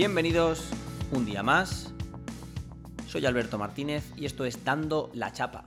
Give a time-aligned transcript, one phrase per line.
[0.00, 0.70] Bienvenidos
[1.12, 1.92] un día más.
[3.06, 5.66] Soy Alberto Martínez y esto es Dando la Chapa.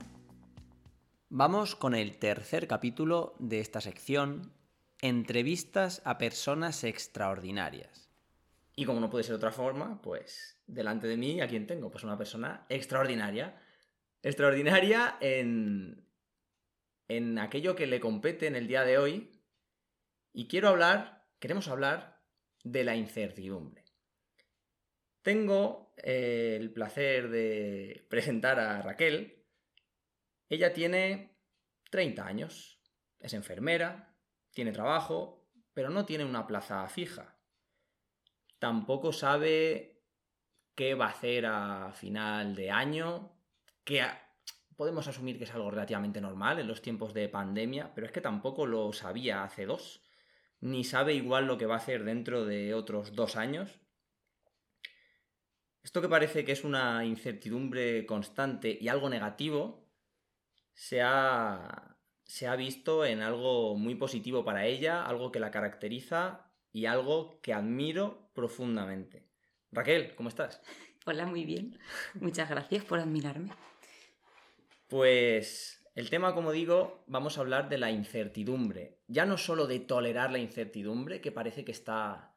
[1.30, 4.52] Vamos con el tercer capítulo de esta sección,
[5.02, 8.10] entrevistas a personas extraordinarias.
[8.76, 11.92] Y como no puede ser de otra forma, pues delante de mí, ¿a quién tengo?
[11.92, 13.62] Pues una persona extraordinaria.
[14.24, 16.08] Extraordinaria en,
[17.08, 19.32] en aquello que le compete en el día de hoy.
[20.34, 22.20] Y quiero hablar, queremos hablar
[22.64, 23.83] de la incertidumbre.
[25.24, 29.44] Tengo eh, el placer de presentar a Raquel.
[30.50, 31.40] Ella tiene
[31.90, 32.80] 30 años,
[33.20, 34.16] es enfermera,
[34.52, 37.36] tiene trabajo, pero no tiene una plaza fija.
[38.60, 40.04] Tampoco sabe
[40.76, 43.36] qué va a hacer a final de año,
[43.84, 44.04] que
[44.76, 48.22] podemos asumir que es algo relativamente normal en los tiempos de pandemia, pero es que
[48.22, 50.04] tampoco lo sabía hace dos
[50.64, 53.82] ni sabe igual lo que va a hacer dentro de otros dos años.
[55.84, 59.86] Esto que parece que es una incertidumbre constante y algo negativo,
[60.74, 66.50] se ha, se ha visto en algo muy positivo para ella, algo que la caracteriza
[66.72, 69.28] y algo que admiro profundamente.
[69.72, 70.62] Raquel, ¿cómo estás?
[71.06, 71.78] Hola, muy bien.
[72.16, 73.52] Muchas gracias por admirarme.
[74.88, 79.00] Pues el tema, como digo, vamos a hablar de la incertidumbre.
[79.08, 82.33] Ya no solo de tolerar la incertidumbre, que parece que está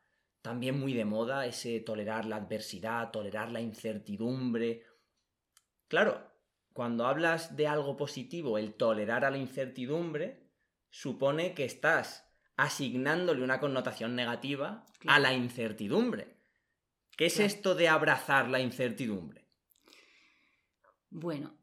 [0.46, 4.84] también muy de moda, ese tolerar la adversidad, tolerar la incertidumbre.
[5.88, 6.30] Claro,
[6.72, 10.48] cuando hablas de algo positivo, el tolerar a la incertidumbre,
[10.88, 12.24] supone que estás
[12.56, 16.36] asignándole una connotación negativa a la incertidumbre.
[17.16, 19.44] ¿Qué es esto de abrazar la incertidumbre?
[21.10, 21.54] Bueno,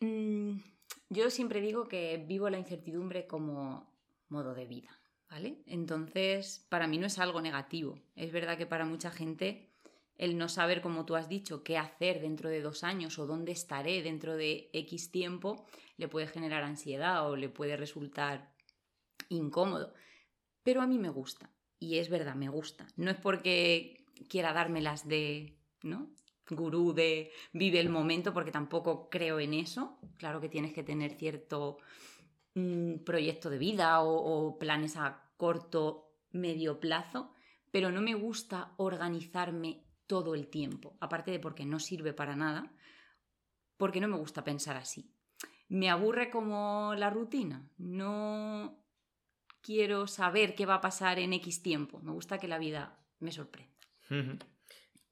[0.00, 0.58] mmm
[1.08, 3.92] yo siempre digo que vivo la incertidumbre como
[4.28, 4.90] modo de vida,
[5.30, 5.62] ¿vale?
[5.66, 7.98] Entonces, para mí no es algo negativo.
[8.14, 9.70] Es verdad que para mucha gente
[10.18, 13.52] el no saber, como tú has dicho, qué hacer dentro de dos años o dónde
[13.52, 15.66] estaré dentro de X tiempo,
[15.98, 18.50] le puede generar ansiedad o le puede resultar
[19.28, 19.92] incómodo.
[20.62, 21.50] Pero a mí me gusta.
[21.78, 22.86] Y es verdad, me gusta.
[22.96, 26.10] No es porque quiera dármelas de, ¿no?
[26.48, 29.98] gurú de vive el momento, porque tampoco creo en eso.
[30.16, 31.78] Claro que tienes que tener cierto
[33.04, 37.32] proyecto de vida o, planes a corto, medio plazo,
[37.70, 42.72] pero no me gusta organizarme todo el tiempo, aparte de porque no sirve para nada,
[43.76, 45.12] porque no me gusta pensar así.
[45.68, 48.82] Me aburre como la rutina, no
[49.60, 53.32] quiero saber qué va a pasar en X tiempo, me gusta que la vida me
[53.32, 53.74] sorprenda.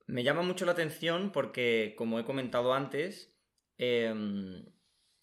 [0.06, 3.34] Me llama mucho la atención porque, como he comentado antes,
[3.76, 4.64] em,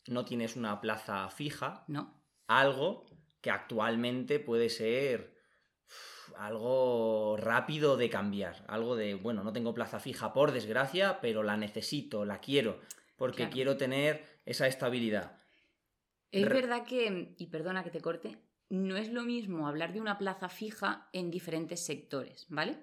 [0.07, 1.83] no tienes una plaza fija.
[1.87, 2.13] No.
[2.47, 3.05] Algo
[3.41, 5.35] que actualmente puede ser
[6.37, 8.63] algo rápido de cambiar.
[8.67, 12.79] Algo de, bueno, no tengo plaza fija por desgracia, pero la necesito, la quiero,
[13.17, 15.39] porque quiero tener esa estabilidad.
[16.31, 18.37] Es verdad que, y perdona que te corte,
[18.69, 22.77] no es lo mismo hablar de una plaza fija en diferentes sectores, ¿vale?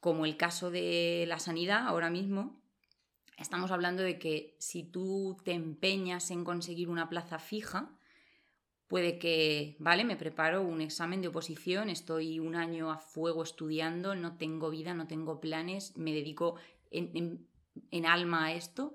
[0.00, 2.60] como el caso de la sanidad ahora mismo,
[3.38, 7.96] estamos hablando de que si tú te empeñas en conseguir una plaza fija,
[8.88, 14.14] puede que, vale, me preparo un examen de oposición, estoy un año a fuego estudiando,
[14.14, 16.56] no tengo vida, no tengo planes, me dedico
[16.90, 17.46] en,
[18.06, 18.94] alma a esto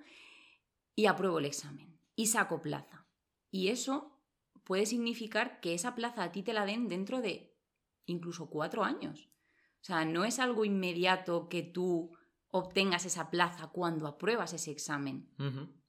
[0.95, 3.05] y apruebo el examen y saco plaza.
[3.49, 4.19] Y eso
[4.63, 7.55] puede significar que esa plaza a ti te la den dentro de
[8.05, 9.29] incluso cuatro años.
[9.81, 12.17] O sea, no es algo inmediato que tú
[12.55, 15.27] obtengas esa plaza cuando apruebas ese examen.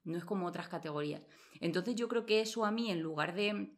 [0.03, 1.23] No es como otras categorías.
[1.61, 3.77] Entonces yo creo que eso a mí, en lugar de,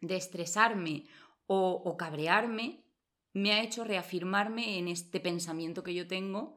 [0.00, 1.06] estresarme
[1.46, 2.84] o, cabrearme,
[3.32, 6.56] me ha hecho reafirmarme en este pensamiento que yo tengo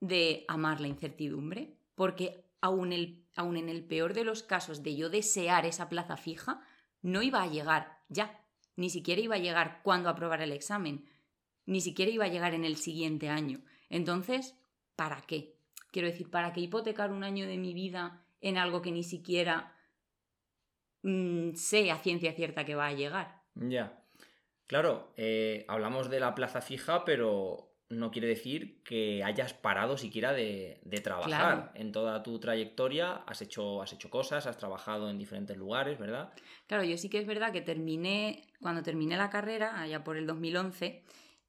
[0.00, 1.78] de amar la incertidumbre.
[1.94, 6.18] Porque aún, el, aún en el peor de los casos de yo desear esa plaza
[6.18, 6.60] fija,
[7.00, 8.44] no iba a llegar ya.
[8.76, 11.06] Ni siquiera iba a llegar cuando aprobara el examen
[11.68, 13.60] ni siquiera iba a llegar en el siguiente año.
[13.90, 14.56] Entonces,
[14.98, 15.54] ¿para qué?
[15.92, 19.72] Quiero decir, ¿para qué hipotecar un año de mi vida en algo que ni siquiera
[21.02, 23.42] mm, sé a ciencia cierta que va a llegar?
[23.54, 24.02] Ya.
[24.66, 30.32] Claro, eh, hablamos de la plaza fija, pero no quiere decir que hayas parado siquiera
[30.32, 31.70] de, trabajar.
[31.76, 36.32] En toda tu trayectoria has hecho, has hecho cosas, has trabajado en diferentes lugares, ¿verdad?
[36.66, 40.26] Claro, yo sí que es verdad que terminé, cuando terminé la carrera, allá por el
[40.26, 41.04] 2011,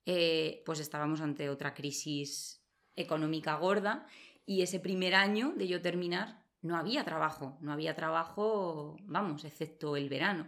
[0.05, 2.58] eh, pues estábamos ante otra crisis
[2.99, 4.07] económica gorda
[4.45, 9.95] y ese primer año de yo terminar no había trabajo, no había trabajo, vamos, excepto
[9.95, 10.47] el verano.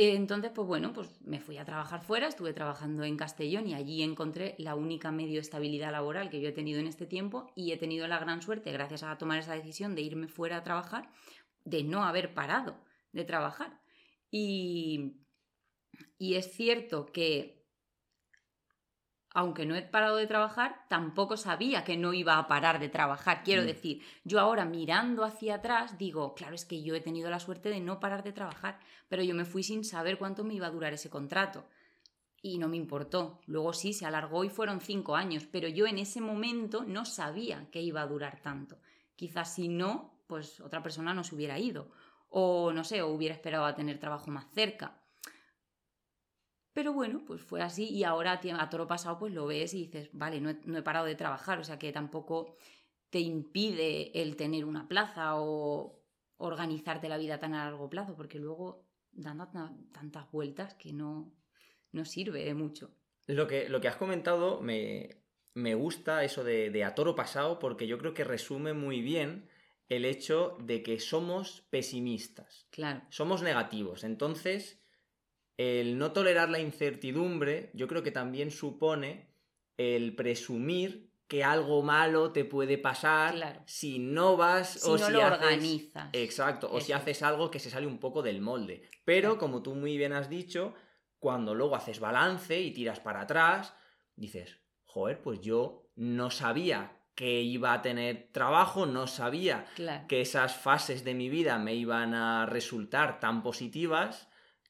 [0.00, 4.02] Entonces, pues bueno, pues me fui a trabajar fuera, estuve trabajando en Castellón y allí
[4.02, 7.76] encontré la única medio estabilidad laboral que yo he tenido en este tiempo y he
[7.76, 11.10] tenido la gran suerte, gracias a tomar esa decisión de irme fuera a trabajar,
[11.64, 12.76] de no haber parado
[13.12, 13.80] de trabajar.
[14.30, 15.16] Y,
[16.16, 17.57] y es cierto que
[19.38, 23.44] aunque no he parado de trabajar, tampoco sabía que no iba a parar de trabajar.
[23.44, 23.66] Quiero mm.
[23.66, 27.68] decir, yo ahora mirando hacia atrás digo, claro, es que yo he tenido la suerte
[27.68, 30.72] de no parar de trabajar, pero yo me fui sin saber cuánto me iba a
[30.72, 31.68] durar ese contrato.
[32.42, 33.38] Y no me importó.
[33.46, 37.68] Luego sí, se alargó y fueron cinco años, pero yo en ese momento no sabía
[37.70, 38.80] que iba a durar tanto.
[39.14, 41.92] Quizás si no, pues otra persona no se hubiera ido.
[42.28, 45.00] O no sé, o hubiera esperado a tener trabajo más cerca.
[46.72, 50.10] Pero bueno, pues fue así y ahora a toro pasado pues lo ves y dices,
[50.12, 52.56] vale, no he, parado de trabajar, o sea que tampoco
[53.10, 56.04] te impide el tener una plaza o
[56.36, 59.48] organizarte la vida tan a largo plazo, porque luego dando
[59.92, 61.32] tantas vueltas que no,
[61.92, 62.90] no sirve de mucho.
[63.26, 65.22] Lo que, lo que has comentado me,
[65.54, 69.48] me gusta eso de, de, a toro pasado porque yo creo que resume muy bien
[69.88, 72.66] el hecho de que somos pesimistas.
[72.70, 73.02] Claro.
[73.10, 74.04] Somos negativos.
[74.04, 74.77] Entonces,
[75.58, 79.28] el no tolerar la incertidumbre, yo creo que también supone
[79.76, 86.08] el presumir que algo malo te puede pasar si no vas o si lo organizas.
[86.14, 88.88] Exacto, o si haces algo que se sale un poco del molde.
[89.04, 90.74] Pero, como tú muy bien has dicho,
[91.18, 93.74] cuando luego haces balance y tiras para atrás,
[94.16, 99.66] dices, joder, pues yo no sabía que iba a tener trabajo, no sabía
[100.08, 104.27] que esas fases de mi vida me iban a resultar tan positivas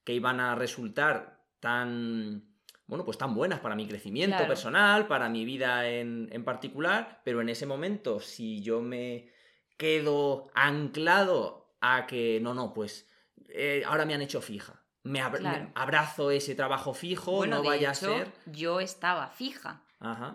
[0.09, 2.43] que iban a resultar tan,
[2.87, 7.51] bueno, pues tan buenas para mi crecimiento personal, para mi vida en, particular, pero en
[7.51, 9.29] ese momento, si yo me
[9.77, 13.07] quedo anclado a que, no, no, pues
[13.51, 15.21] eh, ahora me han hecho fija, me,
[15.75, 18.33] abrazo ese trabajo fijo, no vaya a ser...
[18.47, 19.83] Yo estaba fija.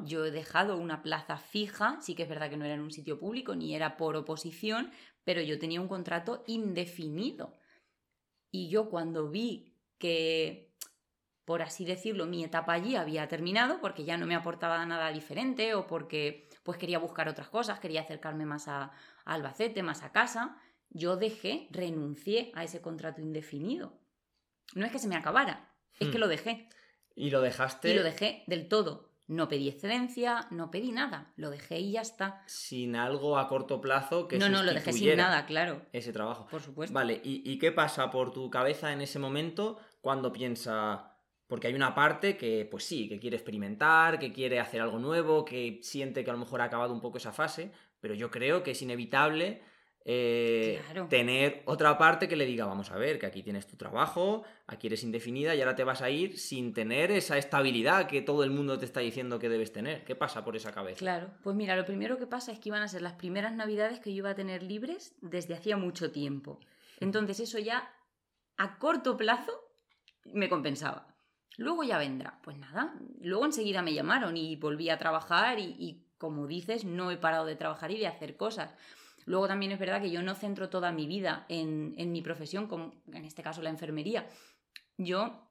[0.06, 2.92] Yo he dejado una plaza fija, sí que es verdad que no era en un
[2.92, 4.92] sitio público ni era por oposición,
[5.24, 7.56] pero yo tenía un contrato indefinido.
[8.56, 10.72] Y yo cuando vi que,
[11.44, 15.74] por así decirlo, mi etapa allí había terminado porque ya no me aportaba nada diferente
[15.74, 18.92] o porque pues quería buscar otras cosas, quería acercarme más a,
[19.26, 20.62] Albacete, más a casa,
[20.92, 24.00] yo dejé, renuncié a ese contrato indefinido.
[24.76, 26.22] No es que se me acabara, es que hmm.
[26.22, 26.70] lo dejé.
[27.16, 27.90] Y lo dejaste.
[27.90, 29.13] Y lo dejé del todo.
[29.28, 32.44] No pedí excedencia, no pedí nada, lo dejé y ya está.
[32.46, 35.82] Sin algo a corto plazo que No, no, lo dejé sin nada, claro.
[35.94, 36.48] Ese trabajo.
[36.52, 36.94] Por supuesto.
[36.94, 41.10] Vale, ¿Y, ¿y qué pasa por tu cabeza en ese momento cuando piensa...
[41.48, 45.46] Porque hay una parte que, pues sí, que quiere experimentar, que quiere hacer algo nuevo,
[45.46, 48.64] que siente que a lo mejor ha acabado un poco esa fase, pero yo creo
[48.64, 49.62] que es inevitable
[50.06, 54.44] eh, tener otra parte que le diga, vamos a ver, que aquí tienes tu trabajo,
[54.68, 58.44] aquí eres indefinida y ahora te vas a ir sin tener esa estabilidad que todo
[58.44, 60.04] el mundo te está diciendo que debes tener.
[60.04, 61.00] ¿Qué pasa por esa cabeza?
[61.00, 64.00] Claro, pues mira, lo primero que pasa es que iban a ser las primeras navidades
[64.00, 66.60] que yo iba a tener libres desde hacía mucho tiempo.
[67.00, 67.94] Entonces eso ya
[68.58, 69.54] a corto plazo
[70.26, 71.16] me compensaba.
[71.56, 72.40] Luego ya vendrá.
[72.44, 77.12] Pues nada, luego enseguida me llamaron y volví a trabajar y, y como dices, no
[77.12, 78.74] he parado de trabajar y de hacer cosas.
[79.26, 82.94] Luego también es verdad que yo no centro toda mi vida en, mi profesión, como
[83.12, 84.28] en este caso la enfermería.
[84.98, 85.50] Yo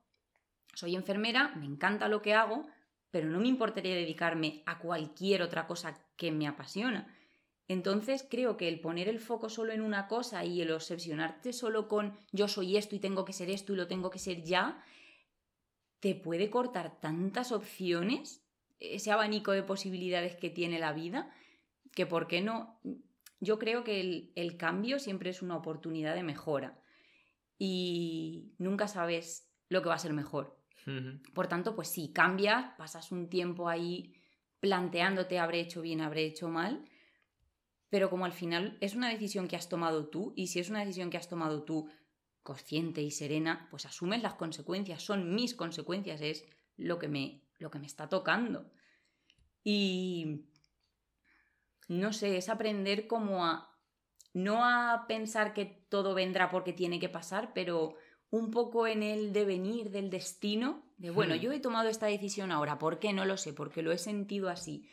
[0.75, 2.67] soy enfermera, me encanta lo que hago,
[3.11, 7.15] pero no me importaría dedicarme a cualquier otra cosa que me apasiona.
[7.69, 11.89] Entonces creo que el poner el foco solo en una cosa y el obsesionarte solo
[11.89, 14.85] con yo soy esto y tengo que ser esto y lo tengo que ser ya,
[16.01, 18.45] te puede cortar tantas opciones,
[18.81, 21.33] ese abanico de posibilidades que tiene la vida,
[21.95, 22.81] que por qué no
[23.43, 26.81] yo creo que el, cambio siempre es una oportunidad de mejora
[27.59, 30.57] y nunca sabes lo que va a ser mejor.
[31.35, 34.15] Por tanto, pues si cambias, pasas un tiempo ahí
[34.61, 36.85] planteándote habré hecho bien, habré hecho mal,
[37.89, 40.81] pero como al final es una decisión que has tomado tú y si es una
[40.81, 41.89] decisión que has tomado tú
[42.45, 46.45] consciente y serena, pues asumes las consecuencias, son mis consecuencias, es
[46.77, 48.71] lo que me, lo que me está tocando.
[49.65, 50.47] Y
[51.93, 53.69] no sé, es aprender como a
[54.35, 57.97] no a pensar que todo vendrá porque tiene que pasar, pero
[58.31, 61.39] un poco en el devenir del destino, de bueno, hmm.
[61.39, 63.13] yo he tomado esta decisión ahora, ¿por qué?
[63.13, 64.89] No lo sé, porque lo he sentido así.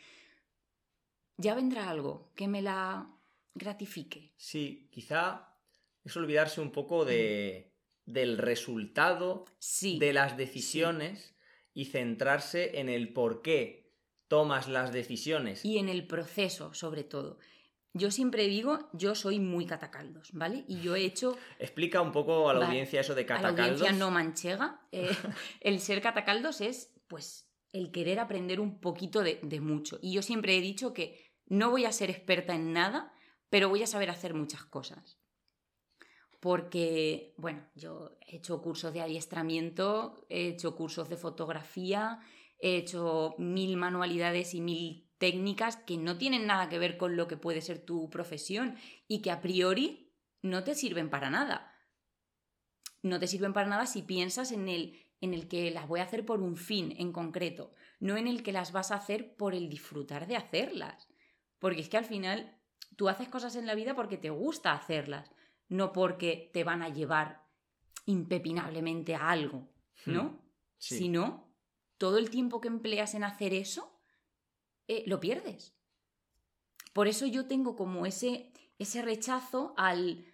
[1.38, 3.10] Ya vendrá algo que me la
[3.54, 4.34] gratifique.
[4.36, 5.56] Sí, quizá
[6.04, 7.72] es olvidarse un poco de,
[8.04, 8.12] hmm.
[8.12, 9.46] del resultado
[9.82, 11.34] de las decisiones
[11.72, 13.79] y centrarse en el por qué
[14.30, 15.64] tomas las decisiones.
[15.64, 17.38] Y en el proceso, sobre todo.
[17.92, 20.64] Yo siempre digo, yo soy muy catacaldos, ¿vale?
[20.68, 21.36] Y yo he hecho...
[21.58, 23.80] Explica un poco a la Vale, audiencia eso de A la catacaldos.
[23.80, 24.80] audiencia no manchega.
[24.92, 25.10] eh,
[25.60, 29.98] el ser catacaldos es, pues, el querer aprender un poquito de, de mucho.
[30.00, 33.12] Y yo siempre he dicho que no voy a ser experta en nada,
[33.48, 35.18] pero voy a saber hacer muchas cosas.
[36.38, 42.20] Porque, bueno, yo he hecho cursos de adiestramiento, he hecho cursos de fotografía,
[42.60, 47.28] he hecho mil manualidades y mil técnicas que no tienen nada que ver con lo
[47.28, 48.76] que puede ser tu profesión
[49.06, 50.12] y que a priori
[50.42, 51.74] no te sirven para nada.
[53.02, 56.04] No te sirven para nada si piensas en el, en el que las voy a
[56.04, 59.54] hacer por un fin en concreto, no en el que las vas a hacer por
[59.54, 61.08] el disfrutar de hacerlas.
[61.58, 62.58] Porque es que al final
[62.96, 65.30] tú haces cosas en la vida porque te gusta hacerlas,
[65.68, 67.42] no porque te van a llevar
[68.06, 69.68] impepinablemente a algo,
[70.06, 70.24] ¿no?
[70.24, 70.40] Hmm,
[70.78, 70.96] Sí.
[70.96, 71.49] Si no,
[72.00, 73.92] todo el tiempo que empleas en hacer eso,
[74.88, 75.74] eh, lo pierdes.
[76.94, 80.24] Por eso yo tengo como ese, ese rechazo al,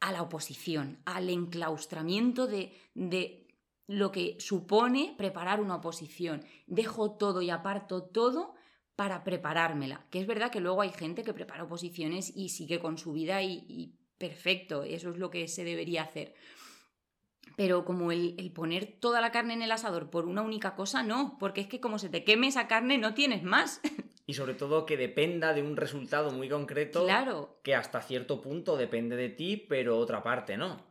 [0.00, 3.48] a la oposición, al enclaustramiento de, de
[3.86, 6.44] lo que supone preparar una oposición.
[6.66, 8.54] Dejo todo y aparto todo
[8.94, 10.06] para preparármela.
[10.10, 13.40] Que es verdad que luego hay gente que prepara oposiciones y sigue con su vida
[13.42, 16.34] y, y perfecto, eso es lo que se debería hacer.
[17.56, 21.02] Pero como el, el poner toda la carne en el asador por una única cosa,
[21.02, 23.80] no, porque es que como se te queme esa carne no tienes más.
[24.24, 28.76] Y sobre todo que dependa de un resultado muy concreto claro, que hasta cierto punto
[28.76, 30.86] depende de ti, pero otra parte no.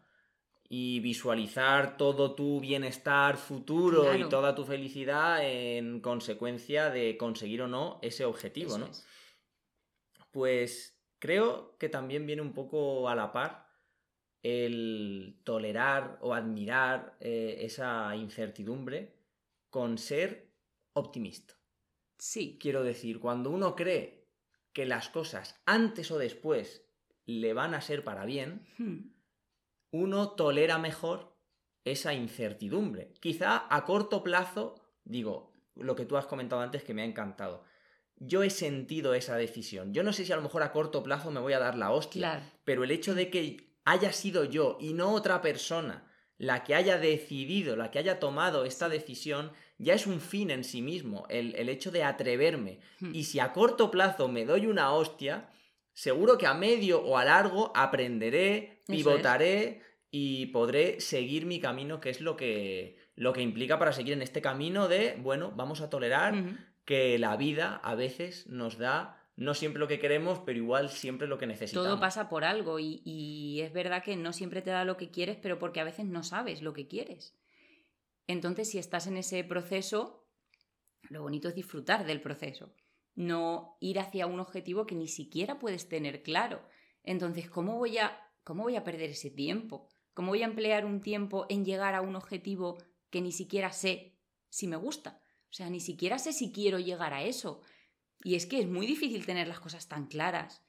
[0.68, 4.26] Y visualizar todo tu bienestar futuro Claro.
[4.28, 8.88] y toda tu felicidad en consecuencia de conseguir o no ese objetivo, eso ¿no?
[8.88, 9.08] es.
[10.32, 13.71] Pues creo que también viene un poco a la par
[14.44, 19.16] el tolerar o admirar eh, esa incertidumbre
[19.70, 20.52] con ser
[20.94, 21.54] optimista.
[22.18, 24.28] Sí, Quiero decir, cuando uno cree
[24.74, 26.86] que las cosas antes o después
[27.26, 29.12] le van a ser para bien, Hmm.
[29.92, 31.36] uno tolera mejor
[31.84, 33.14] esa incertidumbre.
[33.20, 37.64] Quizá a corto plazo, digo, lo que tú has comentado antes que me ha encantado.
[38.18, 39.94] Yo he sentido esa decisión.
[39.94, 41.92] Yo no sé si a lo mejor a corto plazo me voy a dar la
[41.92, 42.46] hostia, claro.
[42.64, 46.08] pero el hecho de que haya sido yo y no otra persona
[46.38, 50.64] la que haya decidido, la que haya tomado esta decisión, ya es un fin en
[50.64, 52.80] sí mismo, el, el hecho de atreverme.
[53.00, 53.14] Hmm.
[53.14, 55.52] Y si a corto plazo me doy una hostia,
[55.94, 62.10] seguro que a medio o a largo aprenderé, pivotaré y podré seguir mi camino, que
[62.10, 65.92] es lo que, lo que implica para seguir en este camino de, bueno, vamos a
[65.92, 66.34] tolerar
[66.86, 71.28] que la vida a veces nos da no siempre lo que queremos, pero igual siempre
[71.28, 71.88] lo que necesitamos.
[71.88, 75.12] Todo pasa por algo y, y es verdad que no siempre te da lo que
[75.12, 77.38] quieres, pero porque a veces no sabes lo que quieres.
[78.28, 80.28] Entonces, si estás en ese proceso,
[81.10, 82.74] lo bonito es disfrutar del proceso,
[83.16, 86.66] no ir hacia un objetivo que ni siquiera puedes tener claro.
[87.04, 89.90] Entonces, ¿cómo voy a, cómo voy a perder ese tiempo?
[90.14, 92.78] ¿Cómo voy a emplear un tiempo en llegar a un objetivo
[93.10, 94.18] que ni siquiera sé
[94.50, 95.22] si me gusta?
[95.50, 97.62] O sea, ni siquiera sé si quiero llegar a eso.
[98.24, 100.64] Y es que es muy difícil tener las cosas tan claras.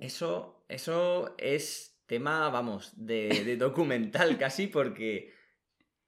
[0.00, 5.32] Eso, eso es tema, vamos, de, de documental casi, porque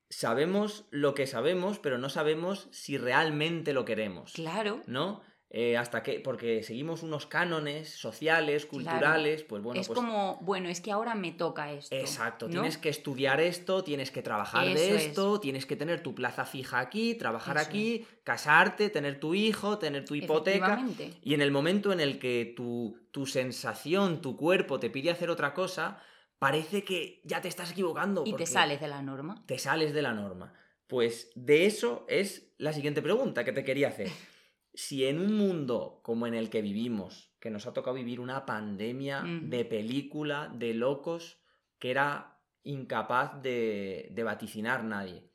[0.08, 4.32] sabemos lo que sabemos, pero no sabemos si realmente lo queremos.
[4.32, 4.82] Claro.
[4.86, 5.22] ¿No?
[5.54, 10.71] Eh, hasta que, porque seguimos unos cánones sociales, culturales, pues bueno, es pues como, bueno,
[10.71, 11.94] es que ahora me toca esto.
[11.94, 12.52] Exacto, ¿no?
[12.52, 15.02] tienes que estudiar esto, tienes que trabajar de es.
[15.09, 19.76] esto, tienes que tener tu plaza fija aquí, trabajar Eso aquí, casarte, tener tu hijo,
[19.76, 20.82] tener tu hipoteca.
[21.23, 25.28] Y en el momento en el que tu, tu sensación, tu cuerpo te pide hacer
[25.28, 26.00] otra cosa,
[26.38, 28.23] parece que ya te estás equivocando.
[28.25, 29.44] Y te sales de la norma.
[29.44, 30.54] Te sales de la norma.
[30.87, 34.09] Pues de eso es la siguiente pregunta que te quería hacer.
[34.75, 38.47] Si en un mundo como en el que vivimos, que nos ha tocado vivir una
[38.47, 41.43] pandemia de película, de locos,
[41.79, 45.31] que era incapaz de, de vaticinar nadie,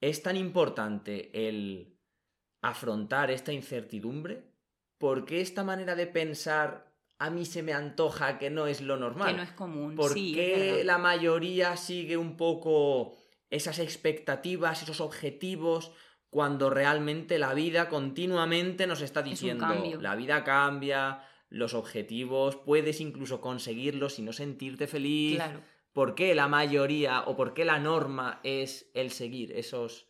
[0.00, 1.98] es tan importante el
[2.62, 4.52] afrontar esta incertidumbre?
[4.98, 8.96] ¿Por qué esta manera de pensar a mí se me antoja que no es lo
[8.96, 9.30] normal?
[9.30, 9.94] Que no es común.
[9.94, 13.16] ¿Por sí, qué la mayoría sigue un poco
[13.50, 15.92] esas expectativas, esos objetivos,
[16.30, 19.66] cuando realmente la vida continuamente nos está diciendo,
[20.00, 25.36] la vida cambia, los objetivos, puedes incluso conseguirlos y no sentirte feliz?
[25.36, 25.62] Claro.
[25.92, 30.06] ¿Por qué la mayoría o por qué la norma es el seguir esos...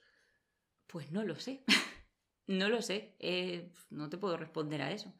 [0.87, 1.65] Pues no lo sé.
[2.47, 3.15] no lo sé.
[3.21, 5.15] Eh, no te puedo responder a eso.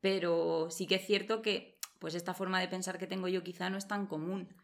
[0.00, 3.68] Pero sí que es cierto que, pues esta forma de pensar que tengo yo quizá
[3.68, 4.54] no es tan común.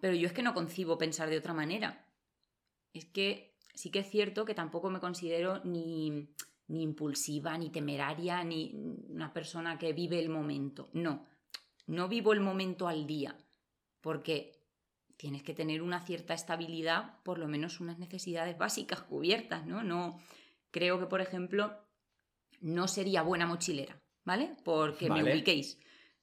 [0.00, 2.06] Pero yo es que no concibo pensar de otra manera.
[2.92, 6.28] Es que sí que es cierto que tampoco me considero ni,
[6.68, 8.72] ni impulsiva, ni temeraria, ni
[9.08, 10.88] una persona que vive el momento.
[10.92, 11.26] No,
[11.86, 13.36] no vivo el momento al día,
[14.00, 14.60] porque
[15.16, 19.82] tienes que tener una cierta estabilidad, por lo menos unas necesidades básicas cubiertas, ¿no?
[19.82, 20.20] No
[20.70, 21.76] creo que, por ejemplo,
[22.60, 24.56] no sería buena mochilera, ¿vale?
[24.64, 25.78] Porque me ubiquéis.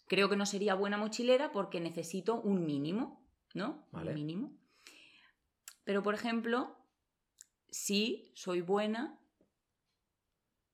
[0.08, 3.86] Creo que no sería buena mochilera porque necesito un mínimo, ¿no?
[3.92, 4.58] Un mínimo.
[5.84, 6.76] Pero, por ejemplo,
[7.69, 9.19] sí soy buena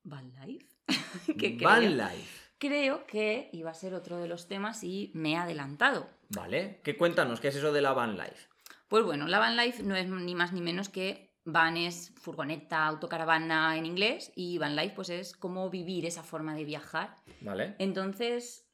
[0.04, 0.68] Van Life.
[1.38, 2.44] que Van Life.
[2.58, 6.10] Creo que iba a ser otro de los temas y me he adelantado.
[6.30, 7.40] Vale, ¿qué cuéntanos?
[7.40, 8.48] ¿Qué es eso de la Van Life?
[8.88, 12.86] Pues bueno, la Van Life no es ni más ni menos que van es furgoneta,
[12.86, 17.18] autocaravana en inglés y van life pues es cómo vivir esa forma de viajar.
[17.42, 17.76] Vale.
[17.80, 18.66] Entonces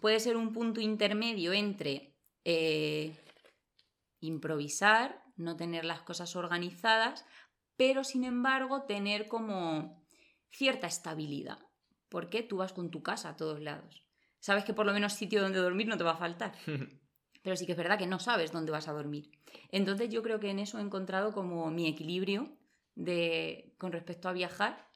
[0.00, 2.14] puede ser un punto intermedio entre
[2.44, 3.14] eh,
[4.20, 7.24] improvisar, no tener las cosas organizadas,
[7.84, 10.06] pero sin embargo tener como
[10.52, 11.58] cierta estabilidad,
[12.08, 14.06] porque tú vas con tu casa a todos lados.
[14.38, 16.54] Sabes que por lo menos sitio donde dormir no te va a faltar.
[17.42, 19.32] pero sí que es verdad que no sabes dónde vas a dormir.
[19.72, 22.56] Entonces yo creo que en eso he encontrado como mi equilibrio
[22.94, 24.88] de, con respecto a viajar,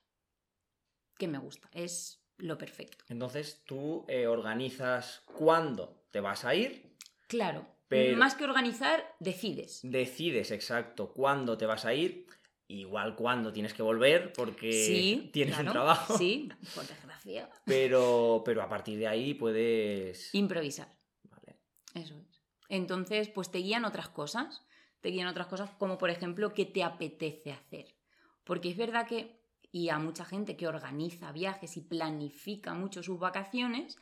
[1.18, 3.04] que me gusta, es lo perfecto.
[3.08, 6.94] Entonces tú eh, organizas cuándo te vas a ir.
[7.26, 9.80] Claro, pero más que organizar, decides.
[9.82, 12.26] Decides, exacto, cuándo te vas a ir.
[12.68, 16.18] Igual cuándo tienes que volver porque tienes un trabajo.
[16.18, 17.48] Sí, por desgracia.
[17.64, 20.34] Pero, pero a partir de ahí puedes...
[20.34, 20.88] Improvisar.
[21.30, 21.58] Vale.
[21.94, 22.42] Eso es.
[22.68, 24.66] Entonces, pues te guían otras cosas.
[25.00, 27.94] Te guían otras cosas como, por ejemplo, qué te apetece hacer.
[28.42, 33.18] Porque es verdad que, y a mucha gente que organiza viajes y planifica mucho sus
[33.18, 33.98] vacaciones,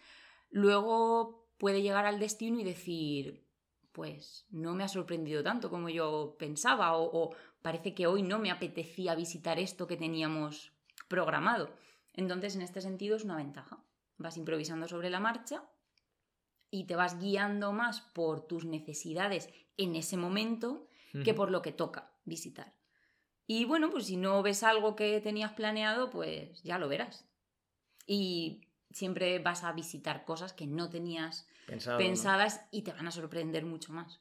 [0.50, 3.46] luego puede llegar al destino y decir,
[3.92, 8.38] pues no me ha sorprendido tanto como yo pensaba, o, o parece que hoy no
[8.38, 10.70] me apetecía visitar esto que teníamos
[11.08, 11.74] programado.
[12.12, 13.82] Entonces, en este sentido, es una ventaja.
[14.18, 15.64] Vas improvisando sobre la marcha
[16.70, 20.88] y te vas guiando más por tus necesidades en ese momento
[21.24, 22.74] que por lo que toca visitar.
[23.46, 27.24] Y bueno, pues si no ves algo que tenías planeado, pues ya lo verás.
[28.06, 28.60] Y
[28.90, 31.46] siempre vas a visitar cosas que no tenías
[31.96, 34.20] pensadas y te van a sorprender mucho más.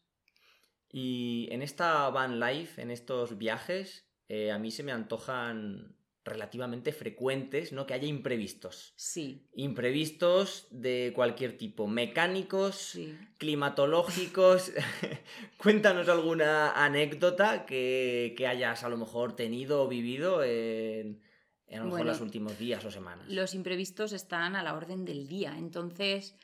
[0.95, 6.93] Y en esta van life, en estos viajes, eh, a mí se me antojan relativamente
[6.93, 7.87] frecuentes, ¿no?
[7.87, 8.93] Que haya imprevistos.
[8.95, 9.49] Sí.
[9.55, 12.97] Imprevistos de cualquier tipo, mecánicos,
[13.39, 14.71] climatológicos.
[15.57, 21.23] Cuéntanos alguna anécdota que, hayas a lo mejor tenido o vivido en,
[21.65, 23.27] en a lo mejor los últimos días o semanas.
[23.29, 26.37] Los imprevistos están a la orden del día, entonces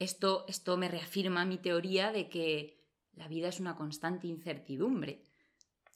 [0.00, 2.79] esto, esto me reafirma mi teoría de que
[3.20, 5.22] la vida es una constante incertidumbre.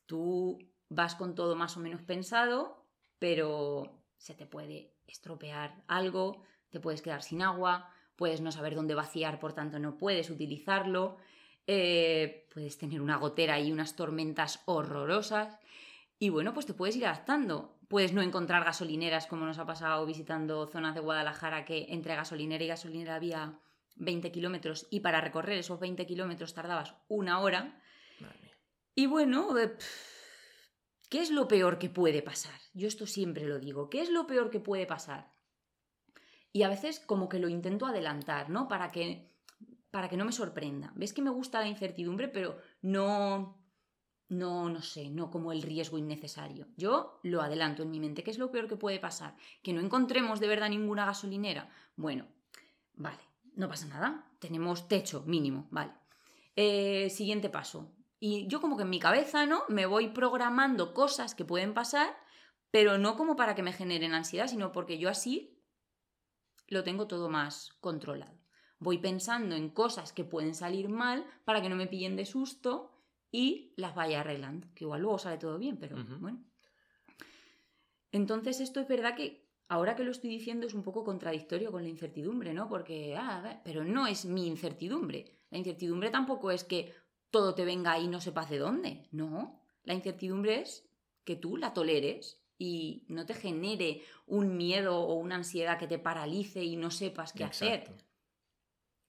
[0.05, 0.59] Tú
[0.91, 2.85] vas con todo más o menos pensado,
[3.19, 8.95] pero se te puede estropear algo, te puedes quedar sin agua, puedes no saber dónde
[8.95, 11.17] vaciar, por tanto no puedes utilizarlo,
[11.67, 15.59] eh, puedes tener una gotera y unas tormentas horrorosas
[16.19, 17.79] y bueno, pues te puedes ir adaptando.
[17.89, 22.65] Puedes no encontrar gasolineras como nos ha pasado visitando zonas de Guadalajara que entre gasolinera
[22.65, 23.59] y gasolinera había
[23.97, 27.81] 20 kilómetros y para recorrer esos 20 kilómetros tardabas una hora.
[28.95, 29.77] Y bueno, eh,
[31.15, 32.59] ¿Qué es lo peor que puede pasar?
[32.73, 33.89] Yo esto siempre lo digo.
[33.89, 35.31] ¿Qué es lo peor que puede pasar?
[36.53, 38.67] Y a veces como que lo intento adelantar, ¿no?
[38.67, 39.33] Para que,
[39.93, 40.93] para que no me sorprenda.
[40.97, 43.63] ¿Ves que me gusta la incertidumbre, pero no...
[44.29, 46.67] No, no sé, no como el riesgo innecesario.
[46.77, 48.25] Yo lo adelanto en mi mente.
[48.25, 49.37] ¿Qué es lo peor que puede pasar?
[49.63, 51.71] Que no encontremos de verdad ninguna gasolinera.
[51.95, 52.27] Bueno,
[52.95, 53.23] vale,
[53.57, 54.31] no pasa nada.
[54.39, 55.93] Tenemos techo mínimo, vale.
[56.57, 57.95] Eh, siguiente paso.
[58.21, 59.65] Y yo como que en mi cabeza, ¿no?
[59.69, 62.17] Me voy programando cosas que pueden pasar,
[62.71, 65.63] pero no como para que me generen ansiedad, sino porque yo así
[66.69, 68.39] lo tengo todo más controlado.
[68.79, 72.93] Voy pensando en cosas que pueden salir mal para que no me pillen de susto
[73.31, 74.69] y las vaya arreglando.
[74.75, 76.45] Que igual luego sale todo bien, pero bueno.
[78.13, 81.83] Entonces esto es verdad que ahora que lo estoy diciendo es un poco contradictorio con
[81.83, 82.69] la incertidumbre, ¿no?
[82.69, 85.25] Porque, ah, pero no es mi incertidumbre.
[85.51, 86.93] La incertidumbre tampoco es que
[87.31, 89.09] todo te venga y no sepas de dónde.
[89.11, 90.89] No, la incertidumbre es
[91.25, 95.99] que tú la toleres y no te genere un miedo o una ansiedad que te
[95.99, 97.91] paralice y no sepas qué hacer.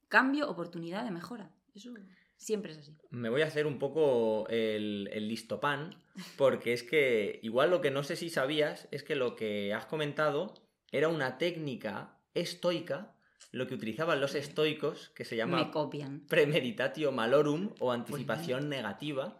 [0.07, 1.51] Cambio, oportunidad de mejora.
[1.73, 1.91] Eso
[2.37, 2.97] siempre es así.
[3.09, 5.95] Me voy a hacer un poco el, el listopan,
[6.37, 9.85] porque es que igual lo que no sé si sabías es que lo que has
[9.85, 10.53] comentado
[10.91, 13.15] era una técnica estoica
[13.55, 15.71] lo que utilizaban los estoicos, que se llama
[16.27, 19.37] premeditatio malorum o anticipación negativa,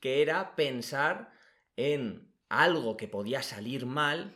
[0.00, 1.30] que era pensar
[1.76, 4.32] en algo que podía salir mal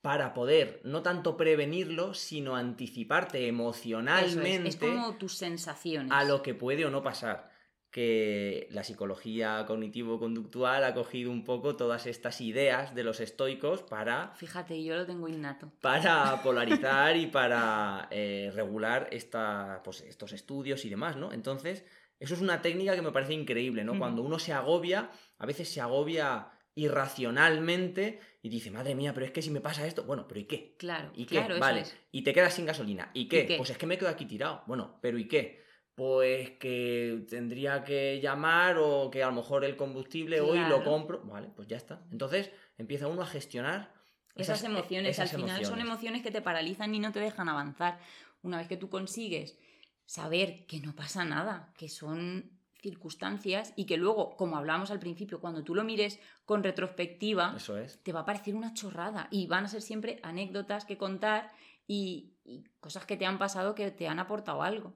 [0.00, 6.12] para poder no tanto prevenirlo, sino anticiparte emocionalmente es, como tus sensaciones.
[6.12, 7.50] a lo que puede o no pasar.
[7.90, 14.34] Que la psicología cognitivo-conductual ha cogido un poco todas estas ideas de los estoicos para.
[14.36, 15.72] Fíjate, yo lo tengo innato.
[15.80, 21.32] Para polarizar y para eh, regular esta, pues, estos estudios y demás, ¿no?
[21.32, 21.84] Entonces,
[22.20, 23.98] eso es una técnica que me parece increíble, ¿no?
[23.98, 29.32] Cuando uno se agobia, a veces se agobia irracionalmente y dice, madre mía, pero es
[29.32, 30.76] que si me pasa esto, bueno, pero ¿y qué?
[30.78, 31.36] Claro, ¿y qué?
[31.36, 33.10] claro, vale, y te quedas sin gasolina.
[33.14, 33.54] ¿Y qué?
[33.56, 34.62] Pues es que me quedo aquí tirado.
[34.66, 35.66] Bueno, pero ¿y qué?
[35.94, 41.22] Pues que tendría que llamar o que a lo mejor el combustible hoy lo compro.
[41.24, 42.06] Vale, pues ya está.
[42.12, 43.92] Entonces empieza uno a gestionar
[44.36, 45.18] esas, emociones.
[45.18, 47.98] Al final son emociones que te paralizan y no te dejan avanzar.
[48.42, 49.58] Una vez que tú consigues
[50.06, 55.40] saber que no pasa nada, que son circunstancias y que luego, como hablábamos al principio,
[55.40, 58.02] cuando tú lo mires con retrospectiva, Eso es.
[58.02, 61.50] te va a parecer una chorrada y van a ser siempre anécdotas que contar
[61.86, 62.34] y,
[62.80, 64.94] cosas que te han pasado que te han aportado algo.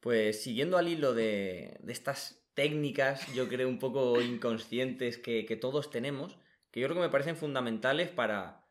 [0.00, 5.90] Pues siguiendo al hilo de, estas técnicas, yo creo un poco inconscientes que, que todos
[5.90, 6.36] tenemos,
[6.70, 8.66] que yo creo que me parecen fundamentales para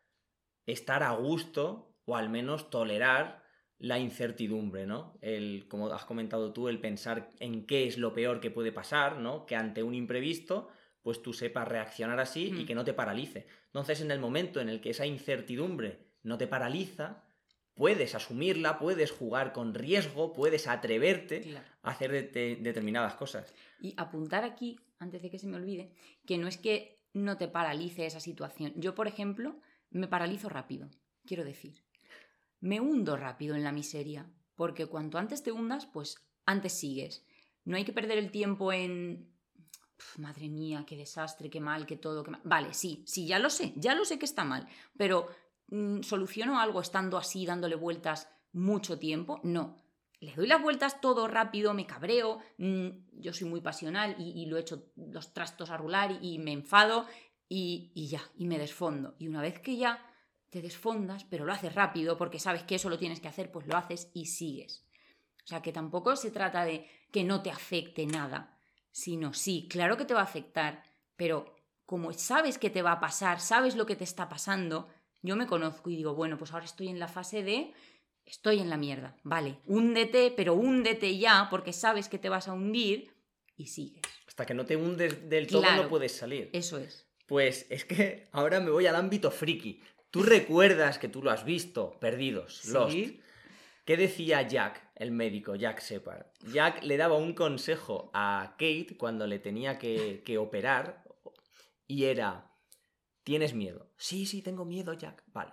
[0.65, 3.44] estar a gusto o al menos tolerar
[3.79, 5.17] la incertidumbre, ¿no?
[5.21, 9.19] El, como has comentado tú, el pensar en qué es lo peor que puede pasar,
[9.19, 9.45] ¿no?
[9.45, 10.69] Que ante un imprevisto,
[11.01, 13.47] pues tú sepas reaccionar así y que no te paralice.
[13.67, 17.23] Entonces, en el momento en el que esa incertidumbre no te paraliza,
[17.75, 23.53] puedes asumirla, puedes jugar con riesgo, puedes atreverte a hacer determinadas cosas.
[23.79, 25.91] Y apuntar aquí, antes de que se me olvide,
[26.25, 28.73] que no es que no te paralice esa situación.
[28.77, 29.59] Yo, por ejemplo,
[29.91, 30.89] me paralizo rápido,
[31.25, 31.84] quiero decir
[32.65, 37.23] me hundo rápido en la miseria, porque cuanto antes te hundas, pues antes sigues.
[37.63, 39.31] No hay que perder el tiempo en...
[40.17, 42.41] madre mía, qué desastre, qué mal, qué todo, qué mal.
[42.43, 45.27] Vale, sí, sí, ya lo sé, ya lo sé que está mal, pero
[45.67, 49.39] mm, ¿soluciono algo estando así, dándole vueltas mucho tiempo?
[49.43, 49.77] No.
[50.19, 54.57] Le doy las vueltas todo rápido, me cabreo, mm, yo soy muy pasional y, lo
[54.57, 57.05] he hecho los trastos a rular y, me enfado
[57.47, 59.13] y, y ya, y me desfondo.
[59.19, 60.03] Y una vez que ya
[60.55, 63.67] te desfondas, pero lo haces rápido porque sabes que eso lo tienes que hacer, pues
[63.67, 64.85] lo haces y sigues.
[65.43, 68.57] O sea, que tampoco se trata de que no te afecte nada,
[68.89, 70.81] sino sí, claro que te va a afectar,
[71.17, 74.87] pero como sabes que te va a pasar, sabes lo que te está pasando,
[75.21, 77.73] yo me conozco y digo, bueno, pues ahora estoy en la fase de
[78.23, 82.53] estoy en la mierda, vale, húndete, pero húndete ya porque sabes que te vas a
[82.53, 83.13] hundir
[83.57, 84.03] y sigues.
[84.25, 86.49] Hasta que no te hundes del todo no puedes salir.
[86.53, 87.05] Eso es.
[87.25, 89.81] Pues es que ahora me voy al ámbito friki.
[90.15, 92.95] Tú recuerdas que tú lo has visto, Perdidos, Lost.
[93.83, 96.27] ¿Qué decía Jack, el médico, Jack Shepard?
[96.53, 101.03] Jack le daba un consejo a Kate cuando le tenía que, operar
[101.85, 102.49] y era,
[103.25, 103.91] ¿tienes miedo?
[103.97, 105.21] Sí, sí, tengo miedo, Jack.
[105.33, 105.51] Vale.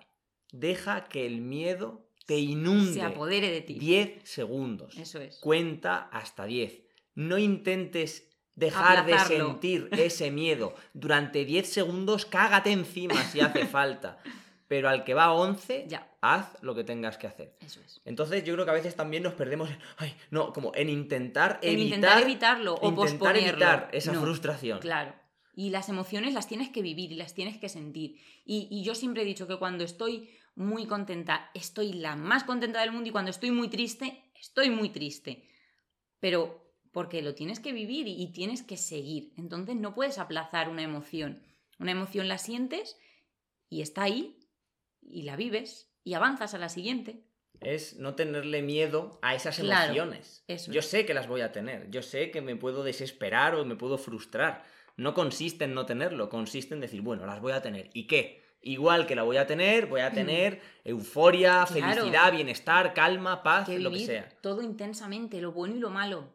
[0.52, 2.92] Deja que el miedo te inunde.
[2.92, 3.74] Se apodere de ti.
[3.74, 4.96] 10 segundos.
[4.96, 5.40] Eso es.
[5.40, 6.84] Cuenta hasta 10.
[7.16, 10.76] No intentes dejar de sentir ese miedo.
[10.94, 14.22] Durante 10 segundos cágate encima si hace falta
[14.72, 16.10] pero al que va a 11, ya.
[16.22, 17.54] haz lo que tengas que hacer.
[17.60, 18.00] Eso es.
[18.06, 21.74] Entonces yo creo que a veces también nos perdemos ay, no, como en intentar en
[21.74, 21.98] evitar...
[21.98, 24.78] intentar evitarlo o intentar evitar esa frustración.
[24.78, 25.14] Claro.
[25.54, 28.16] Y las emociones las tienes que vivir y las tienes que sentir.
[28.46, 32.80] Y, y yo siempre he dicho que cuando estoy muy contenta, estoy la más contenta
[32.80, 35.46] del mundo y cuando estoy muy triste, estoy muy triste.
[36.18, 39.34] Pero porque lo tienes que vivir y, y tienes que seguir.
[39.36, 41.42] Entonces no puedes aplazar una emoción.
[41.78, 42.96] Una emoción la sientes
[43.68, 44.38] y está ahí
[45.02, 47.24] y la vives y avanzas a la siguiente.
[47.60, 50.44] Es no tenerle miedo a esas emociones.
[50.68, 53.76] yo sé que las voy a tener, yo sé que me puedo desesperar o me
[53.76, 54.64] puedo frustrar.
[54.96, 57.90] No consiste en no tenerlo, consiste en decir, bueno, las voy a tener.
[57.94, 58.42] ¿Y qué?
[58.60, 60.14] Igual que la voy a tener, voy a mm.
[60.14, 64.28] tener euforia, felicidad, bienestar, calma, paz, lo que sea.
[64.40, 66.28] Todo intensamente, lo bueno y lo malo.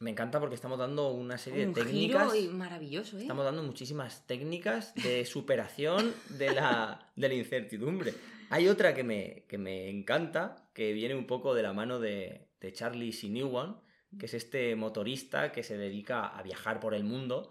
[0.00, 2.32] Me encanta porque estamos dando una serie de técnicas.
[2.32, 3.20] Giro maravilloso, ¿eh?
[3.20, 8.14] Estamos dando muchísimas técnicas de superación de la, de la incertidumbre.
[8.48, 12.48] Hay otra que me, que me encanta, que viene un poco de la mano de,
[12.60, 13.78] de Charlie Sinewan,
[14.18, 17.50] que es este motorista que se dedica a viajar por el mundo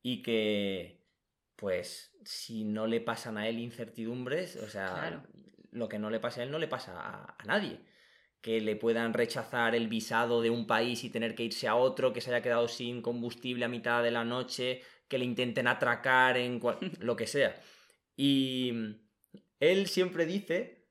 [0.00, 1.04] y que,
[1.56, 5.24] pues, si no le pasan a él incertidumbres, o sea,
[5.72, 7.80] lo que no le pasa a él no le pasa a, a nadie
[8.40, 12.12] que le puedan rechazar el visado de un país y tener que irse a otro,
[12.12, 16.36] que se haya quedado sin combustible a mitad de la noche, que le intenten atracar
[16.36, 16.60] en
[17.00, 17.60] lo que sea.
[18.16, 18.72] Y
[19.60, 20.88] él siempre dice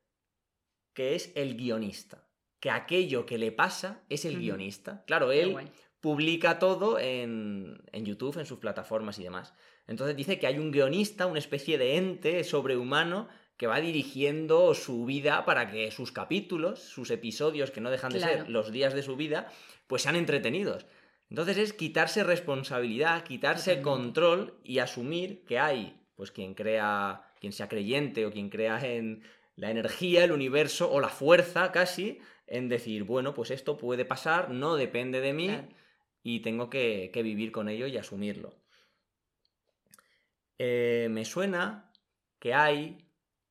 [0.94, 2.28] que es el guionista,
[2.60, 5.04] que aquello que le pasa es el guionista.
[5.06, 5.56] Claro, él
[6.00, 9.54] publica todo en, en YouTube, en sus plataformas y demás.
[9.88, 15.06] Entonces dice que hay un guionista, una especie de ente sobrehumano que va dirigiendo su
[15.06, 19.02] vida para que sus capítulos, sus episodios, que no dejan de ser los días de
[19.02, 19.52] su vida,
[19.88, 20.86] pues sean entretenidos.
[21.30, 27.68] Entonces es quitarse responsabilidad, quitarse control y asumir que hay, pues quien crea, quien sea
[27.68, 29.24] creyente o quien crea en
[29.56, 34.52] la energía, el universo o la fuerza casi, en decir, bueno, pues esto puede pasar,
[34.52, 35.50] no depende de mí
[36.24, 38.56] y tengo que, vivir con ello y asumirlo.
[40.60, 41.92] Eh, me suena
[42.40, 43.07] que hay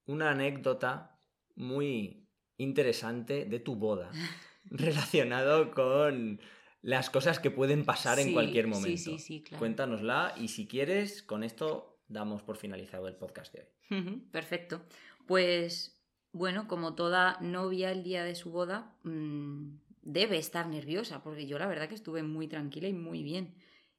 [0.07, 1.21] una anécdota
[1.55, 4.11] muy interesante de tu boda
[4.64, 6.40] relacionado con
[6.83, 9.11] las cosas que pueden pasar en cualquier momento.
[9.11, 9.59] Sí, sí, claro.
[9.59, 14.23] Cuéntanosla y si quieres, con esto damos por finalizado el podcast de hoy.
[14.31, 14.83] Perfecto.
[15.27, 16.01] Pues
[16.33, 21.59] bueno, como toda novia el día de su boda, mm, debe estar nerviosa, porque yo
[21.59, 23.55] la verdad que estuve muy tranquila y muy bien.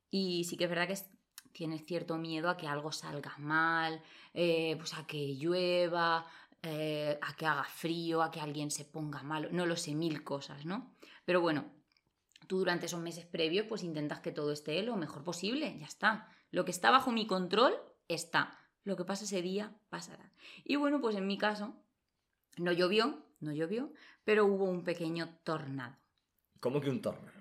[0.09, 0.95] Y sí que es verdad que
[1.57, 4.03] tienes cierto miedo a que algo salga mal,
[4.35, 6.23] eh, pues a que llueva,
[6.61, 10.23] eh, a que haga frío, a que alguien se ponga malo, no lo sé, mil
[10.23, 10.95] cosas, ¿no?
[11.25, 11.65] Pero bueno,
[12.45, 16.29] tú durante esos meses previos pues intentas que todo esté lo mejor posible, ya está.
[16.51, 17.73] Lo que está bajo mi control
[18.07, 18.59] está.
[18.83, 20.31] Lo que pasa ese día pasará.
[20.63, 21.73] Y bueno, pues en mi caso
[22.57, 23.91] no llovió, no llovió,
[24.23, 25.97] pero hubo un pequeño tornado.
[26.59, 27.36] ¿Cómo que un tornado?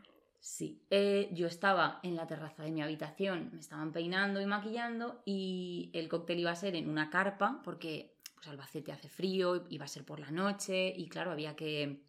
[0.46, 5.20] Sí, eh, yo estaba en la terraza de mi habitación, me estaban peinando y maquillando
[5.24, 9.86] y el cóctel iba a ser en una carpa porque pues Albacete hace frío, iba
[9.86, 12.04] a ser por la noche y claro, había que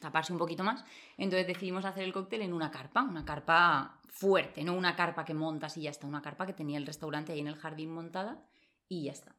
[0.00, 0.84] taparse un poquito más.
[1.16, 5.32] Entonces decidimos hacer el cóctel en una carpa, una carpa fuerte, no una carpa que
[5.32, 8.44] montas y ya está, una carpa que tenía el restaurante ahí en el jardín montada
[8.86, 9.34] y ya está.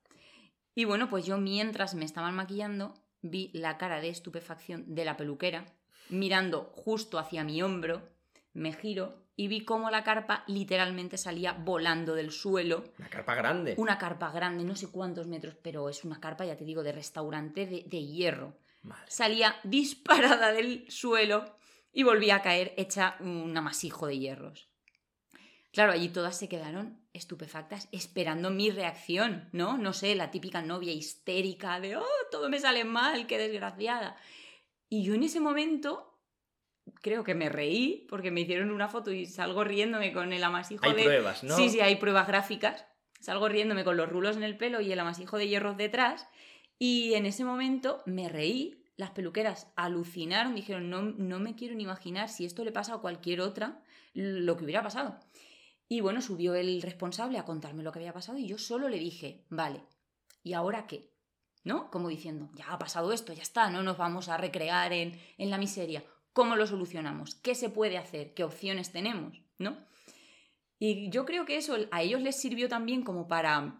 [0.73, 5.17] Y bueno, pues yo mientras me estaban maquillando vi la cara de estupefacción de la
[5.17, 5.65] peluquera
[6.09, 8.11] mirando justo hacia mi hombro
[8.53, 12.83] me giro y vi cómo la carpa literalmente salía volando del suelo.
[12.99, 13.75] Una carpa grande.
[13.77, 16.91] Una carpa grande, no sé cuántos metros, pero es una carpa, ya te digo, de
[16.91, 18.55] restaurante de, hierro.
[19.07, 21.57] Salía disparada del suelo
[21.91, 24.69] y volvía a caer hecha un amasijo de hierros.
[25.71, 29.77] Claro, allí todas se quedaron estupefactas esperando mi reacción, ¿no?
[29.77, 34.15] No sé, la típica novia histérica de, oh, todo me sale mal, qué desgraciada.
[34.89, 36.12] Y yo en ese momento
[37.01, 40.85] creo que me reí porque me hicieron una foto y salgo riéndome con el amasijo
[40.85, 41.55] hay pruebas, ¿no?
[41.55, 42.85] Sí, sí, hay pruebas gráficas.
[43.19, 46.27] Salgo riéndome con los rulos en el pelo y el amasijo de hierros detrás.
[46.77, 48.79] Y en ese momento me reí.
[48.95, 52.99] Las peluqueras alucinaron, dijeron, no, no me quiero ni imaginar si esto le pasa a
[52.99, 53.81] cualquier otra,
[54.13, 55.19] lo que hubiera pasado.
[55.87, 58.99] Y bueno, subió el responsable a contarme lo que había pasado y yo solo le
[58.99, 59.83] dije, vale,
[60.43, 61.11] ¿y ahora qué?
[61.63, 61.89] ¿No?
[61.89, 65.49] Como diciendo, ya ha pasado esto, ya está, no nos vamos a recrear en, en
[65.49, 66.03] la miseria.
[66.33, 67.35] ¿Cómo lo solucionamos?
[67.35, 68.33] ¿Qué se puede hacer?
[68.33, 69.41] ¿Qué opciones tenemos?
[69.59, 69.77] ¿No?
[70.79, 73.79] Y yo creo que eso a ellos les sirvió también como para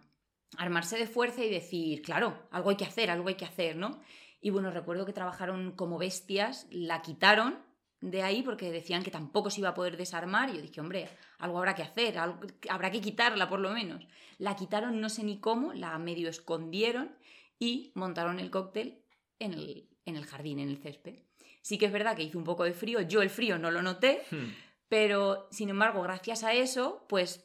[0.56, 4.00] armarse de fuerza y decir, claro, algo hay que hacer, algo hay que hacer, ¿no?
[4.40, 7.58] Y bueno, recuerdo que trabajaron como bestias, la quitaron
[8.00, 11.08] de ahí porque decían que tampoco se iba a poder desarmar y yo dije, hombre,
[11.38, 14.06] algo habrá que hacer, habrá que quitarla por lo menos.
[14.38, 17.16] La quitaron no sé ni cómo, la medio escondieron
[17.58, 19.02] y montaron el cóctel
[19.38, 21.22] en el, en el jardín, en el césped.
[21.64, 23.80] Sí que es verdad que hizo un poco de frío, yo el frío no lo
[23.80, 24.52] noté, hmm.
[24.90, 27.42] pero sin embargo, gracias a eso, pues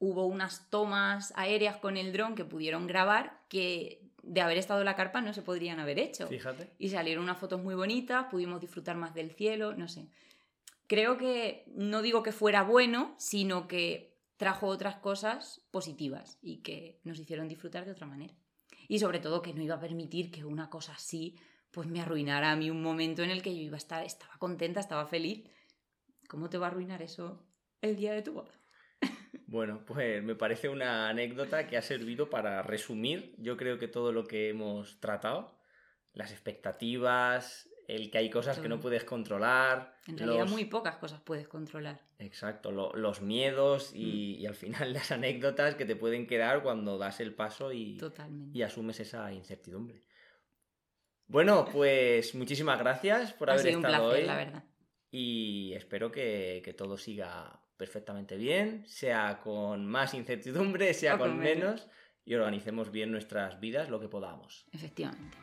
[0.00, 4.86] hubo unas tomas aéreas con el dron que pudieron grabar que de haber estado en
[4.86, 6.26] la carpa no se podrían haber hecho.
[6.26, 6.72] Fíjate.
[6.76, 10.08] Y salieron unas fotos muy bonitas, pudimos disfrutar más del cielo, no sé.
[10.88, 16.98] Creo que no digo que fuera bueno, sino que trajo otras cosas positivas y que
[17.04, 18.34] nos hicieron disfrutar de otra manera.
[18.88, 21.36] Y sobre todo que no iba a permitir que una cosa así
[21.74, 24.38] pues me arruinara a mí un momento en el que yo iba a estar, estaba
[24.38, 25.44] contenta, estaba feliz.
[26.28, 27.44] ¿Cómo te va a arruinar eso
[27.80, 28.52] el día de tu boda?
[29.46, 34.10] Bueno, pues me parece una anécdota que ha servido para resumir, yo creo que todo
[34.10, 35.60] lo que hemos tratado,
[36.12, 39.96] las expectativas, el que hay cosas que no puedes controlar.
[40.08, 42.00] En realidad muy pocas cosas puedes controlar.
[42.18, 43.96] Exacto, los miedos mm.
[43.96, 48.00] y, al final las anécdotas que te pueden quedar cuando das el paso y,
[48.52, 50.02] y asumes esa incertidumbre.
[51.26, 54.26] Bueno, pues muchísimas gracias por haber estado un placer, hoy.
[54.26, 54.64] La verdad.
[55.10, 61.88] Y espero que, todo siga perfectamente bien, sea con más incertidumbre, sea con, menos,
[62.24, 64.66] y organicemos bien nuestras vidas lo que podamos.
[64.72, 65.36] Efectivamente.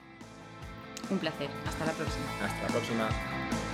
[1.09, 1.49] Un placer.
[1.65, 2.45] Hasta la próxima.
[2.45, 3.70] Hasta la próxima.